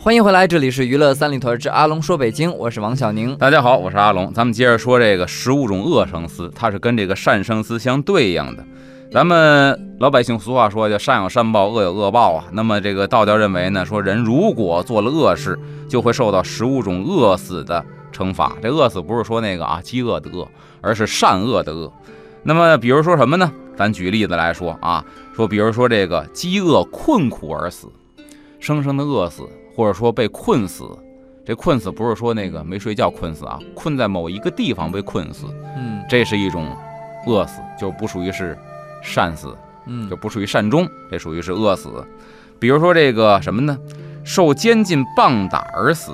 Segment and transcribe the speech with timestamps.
[0.00, 3.36] 欢迎回来，这里是娱乐三里屯之阿龙说北京，我是王小宁。
[3.36, 8.64] 大家好，我是阿龙，咱们接着说这个十五种恶生思，它是跟这个善生思相对应的。
[9.10, 12.44] 咱们老百姓俗话说叫善有善报，恶有恶报啊。
[12.52, 17.84] 那么这个道教认为呢，说人如果做了恶事，就会受到十五种恶死的。
[18.12, 20.46] 惩罚这饿死不是说那个啊饥饿的饿，
[20.80, 21.92] 而是善恶的恶。
[22.44, 23.52] 那么比如说什么呢？
[23.76, 27.88] 咱举例子来说啊，说比如说这个饥饿困苦而死，
[28.58, 29.42] 生生的饿死，
[29.78, 30.84] 或者说被困死。
[31.46, 35.46] 这困死不是说那个没睡觉困死啊，困在某一个地方被困死。
[35.76, 36.76] 嗯，这是一种
[37.28, 38.58] 饿死，就不属于是
[39.00, 39.56] 善死，
[39.86, 42.04] 嗯，就不属于善终，这属于是饿死。
[42.58, 43.78] 比如说这个什么呢？
[44.24, 46.12] 受监禁棒打而死。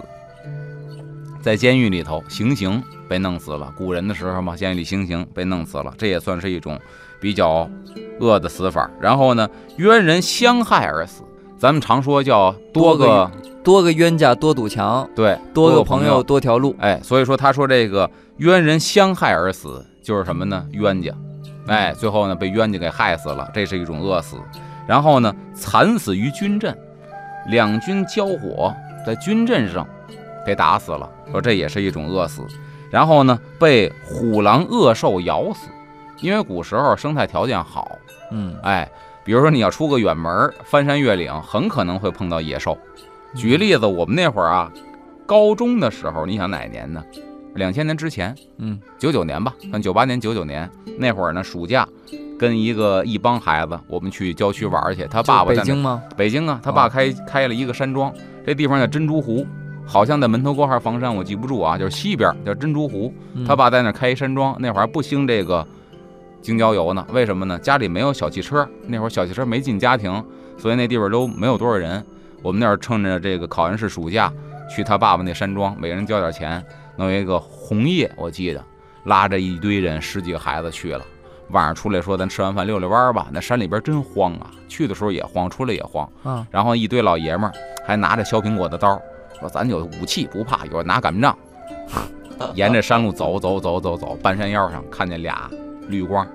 [1.40, 6.78] 在监狱里头行刑被弄死了，古人的时候嘛，监狱里行刑被弄死了，这也算是一种
[7.18, 7.68] 比较
[8.20, 8.88] 恶的死法。
[9.00, 9.48] 然后呢，
[9.78, 11.23] 冤人相害而死，
[11.58, 13.30] 咱们常说叫多个
[13.62, 16.74] 多个冤家多堵墙，对，多个朋友多条路。
[16.78, 20.66] 哎，所以说他说这个冤人相害而死就是什么呢？
[20.72, 21.12] 冤家，
[21.66, 24.36] 哎，最后呢被冤家给害死了，这是一种饿死。
[24.86, 26.76] 然后呢，惨死于军阵，
[27.48, 28.74] 两军交火
[29.06, 29.86] 在军阵上。
[30.46, 32.42] 被打死了，说这也是一种饿死。
[32.90, 35.70] 然后呢，被虎狼恶兽咬死，
[36.20, 37.92] 因为古时候生态条件好，
[38.30, 38.86] 嗯，哎，
[39.24, 42.76] 比如说你要出个远门，翻山越岭，很可能会碰到野兽。
[43.34, 44.70] 举个例子，我们那会儿啊，
[45.26, 47.02] 高中的时候，你想哪年呢？
[47.54, 50.68] 两千年之前，嗯，九九年吧，算九八年、九九年
[50.98, 51.88] 那会儿呢，暑假
[52.38, 55.06] 跟一个一帮孩子，我们去郊区玩去。
[55.06, 56.02] 他爸爸北京吗？
[56.16, 58.12] 北京啊，他爸开开了一个山庄，
[58.44, 59.46] 这地方叫珍珠湖。
[59.86, 63.12] 好像在门头沟还是房山，我记不住啊，就是西边叫珍珠湖。
[63.46, 65.66] 他爸在那开一山庄，那会儿还不兴这个
[66.44, 67.04] 京郊游呢。
[67.10, 67.58] 为什么呢？
[67.58, 70.22] 家里没有小汽车，那会儿小汽车没进家庭，
[70.58, 72.04] 所以那地方都没有多少人。
[72.42, 74.30] 我们那儿趁着这个考完试暑假，
[74.68, 76.62] 去他爸爸那山庄，每个人交点钱，
[76.96, 78.62] 弄一个红叶，我记得
[79.04, 81.02] 拉着一堆人，十几个孩子去了。
[81.48, 83.28] 晚上出来说，咱吃完饭溜溜弯吧。
[83.32, 86.06] 那山里边真荒啊，去的时候也荒，出来也荒。
[86.24, 87.52] 嗯，然后一堆老爷们儿
[87.86, 89.00] 还拿着削苹果的刀。
[89.40, 91.36] 说咱有武器不怕，有人拿擀面杖，
[92.54, 95.50] 沿着山路走走走走走，半山腰上看见俩
[95.88, 96.26] 绿光，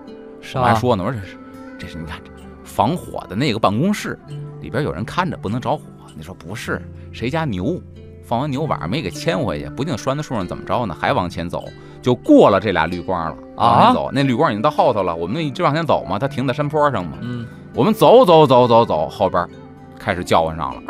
[0.55, 1.37] 我还说呢，我说这是
[1.77, 2.31] 这是你看这
[2.63, 4.17] 防火的那个办公室
[4.61, 5.81] 里边有人看着，不能着火。
[6.15, 7.81] 你说不是谁家牛
[8.23, 10.95] 放完牛晚上没给牵回去，不定拴在树上怎么着呢？
[10.99, 11.63] 还往前走，
[12.01, 15.15] 就过了这俩绿光了，往前走，那绿光已经到后头了。
[15.15, 17.17] 我们一直往前走嘛，它停在山坡上嘛。
[17.21, 19.47] 嗯，我们走走走走走，后边
[19.97, 20.81] 开始叫唤上了。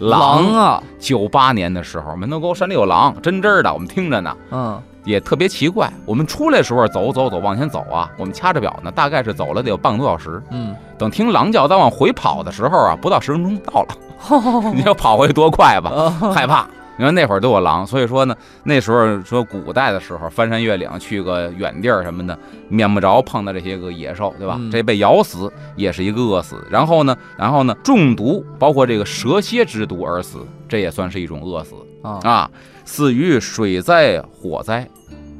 [0.00, 0.82] 狼啊！
[0.98, 4.36] 九八年的时候，门头沟山里有狼，真真的，我们听着呢。
[4.52, 5.90] 嗯，也特别奇怪。
[6.04, 10.42] 我们出来时候走走走，往前走啊，我们掐着表呢，大概是走了得有半个多小时。
[10.50, 13.88] 嗯，等听狼叫再往回跑的时候啊，不到十分钟到了。
[14.74, 15.90] 你要跑回去多快吧？
[16.34, 16.68] 害怕。
[16.98, 22.36] 你说那会儿都有狼，所以说呢，那时候说古代的时候翻山越岭去个远地儿什么的，
[22.68, 24.60] 免不着碰到这些个野兽，对吧？
[24.72, 26.62] 这被咬死也是一个饿死。
[26.68, 32.50] 然后呢，然后呢，中毒，包括这个蛇蝎之毒而死，这也算是一种饿死啊啊！
[32.84, 34.88] 死于水灾、火灾，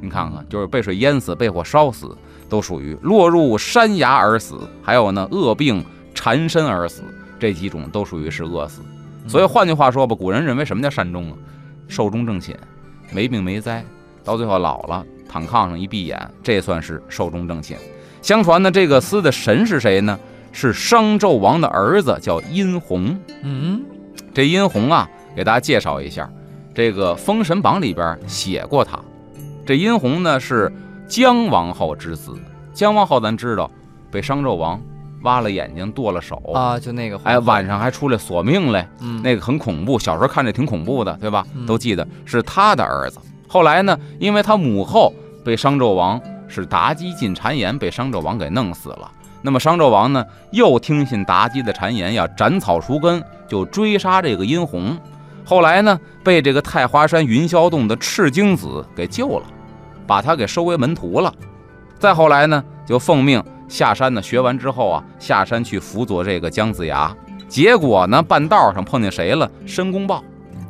[0.00, 2.16] 你看看，就是被水淹死、被火烧死，
[2.48, 4.60] 都属于落入山崖而死。
[4.80, 5.84] 还有呢，恶病
[6.14, 7.02] 缠身而死，
[7.40, 8.80] 这几种都属于是饿死。
[9.28, 11.36] 所以换句话说吧，古人认为什么叫善终啊？
[11.86, 12.56] 寿终正寝，
[13.12, 13.84] 没病没灾，
[14.24, 17.76] 到最后老了躺炕上一闭眼，这算是寿终正寝。
[18.22, 20.18] 相传呢，这个司的神是谁呢？
[20.50, 23.16] 是商纣王的儿子，叫殷洪。
[23.42, 23.84] 嗯，
[24.32, 26.28] 这殷洪啊，给大家介绍一下，
[26.74, 28.98] 这个《封神榜》里边写过他。
[29.66, 30.72] 这殷洪呢是
[31.06, 32.34] 姜王后之子，
[32.72, 33.70] 姜王后咱知道
[34.10, 34.80] 被商纣王
[35.22, 39.98] 挖了眼睛，剁了手啊，就那个哎，晚上还出来索命来，嗯，那个很恐怖。
[39.98, 41.44] 小时候看着挺恐怖的，对吧？
[41.54, 43.18] 嗯都记得是他的儿子。
[43.48, 45.12] 后来呢，因为他母后
[45.44, 49.10] 被商纣王是妲己进谗言，被商纣王给弄死了。
[49.42, 54.96] 那么商纣王呢，又听信妲己的谗言，要斩草除根，就追杀这个殷红。
[55.44, 59.44] 后来呢，被这个太华山云霄洞的赤精子给救了，
[60.06, 61.32] 把他给收为门徒了。
[61.98, 67.14] 再后来呢，就奉命下山呢，学完之后啊，下山去辅佐这个姜子牙。
[67.46, 69.50] 结果呢，半道上碰见谁了？
[69.64, 70.22] 申公豹，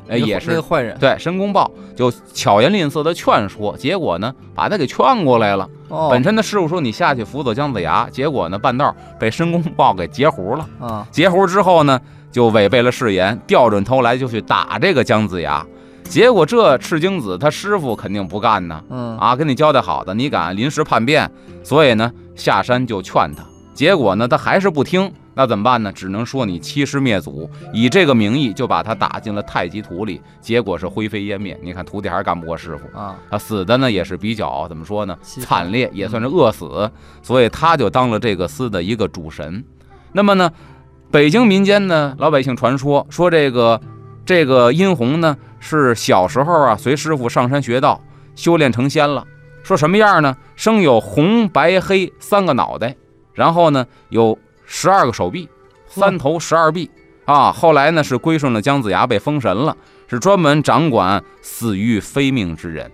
[0.08, 5.68] 哎，也是那个坏人，对，申公豹就巧言令色的劝说，结果呢，把他给劝过来了。
[5.88, 10.68] 哦，本身的师傅说你下去辅佐姜子牙，结果呢，半道被申公豹给截胡了。
[10.78, 15.66] 啊，截胡之后呢，就违背了誓言，调转头来就去打这个姜子牙。
[16.04, 21.30] 结果这赤精子他师傅肯定不干呢，嗯啊，跟你交代好的，你敢临时叛变，
[21.62, 23.44] 所以呢，下山就劝他。
[23.74, 25.92] 结果呢，他还是不听，那怎么办呢？
[25.92, 31.56] 只能说你欺师灭祖，以这个名义就把他打进了太极图里，结果是灰飞烟灭。
[31.62, 35.16] 你看徒弟还是干不过师傅，啊，他死的呢也是比较怎么说呢？
[35.22, 36.90] 惨惨烈，也算是饿死，
[37.22, 39.62] 所以他就当了这个司的一个主神。
[40.12, 40.50] 那么呢，
[41.12, 43.80] 北京民间呢，老百姓传说说这个
[44.26, 48.00] 这个殷红呢是小时候啊随师傅上山学道，
[48.34, 49.24] 修炼成仙了。
[49.68, 50.34] 说什么样呢？
[50.56, 52.96] 生有红白黑三个脑袋，
[53.34, 55.46] 然后呢有十二个手臂，
[55.86, 56.90] 三头十二臂
[57.26, 57.52] 啊。
[57.52, 59.76] 后来呢是归顺了姜子牙，被封神了，
[60.06, 62.90] 是专门掌管死于非命之人。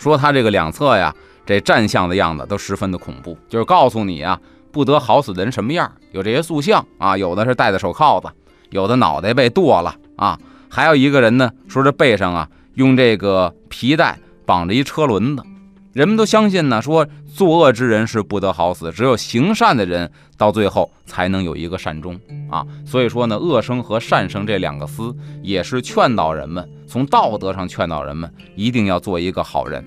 [0.00, 1.14] 说他这个两侧呀，
[1.46, 4.40] 这战相的样子都十分的恐怖，就是告诉你啊，
[4.72, 5.92] 不得好死的人什么样。
[6.10, 8.28] 有这些塑像啊，有的是戴着手铐子，
[8.70, 10.36] 有的脑袋被剁了啊，
[10.68, 15.44] 还有一个人呢，说这背上啊用这个皮带绑着一车轮子。
[15.92, 22.18] 人们都相信呢，说作恶之人是不得好死，只有行善的人到最后才能有一个善终
[22.50, 22.66] 啊。
[22.86, 29.84] 所以说呢，恶生和善生这两个思，也是劝导人们从道德上劝导人们一定要做一个好人。